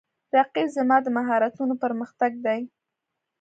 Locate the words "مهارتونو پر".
1.17-1.91